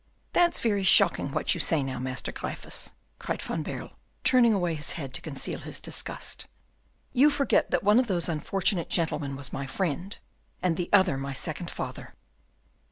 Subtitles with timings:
[0.33, 3.91] "That's very shocking what you say now, Master Gryphus," cried Van Baerle,
[4.23, 6.47] turning away his head to conceal his disgust.
[7.13, 10.17] "You forget that one of those unfortunate gentlemen was my friend,
[10.59, 12.15] and the other my second father."